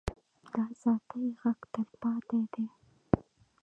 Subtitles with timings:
[0.51, 2.65] د ازادۍ غږ تلپاتې دی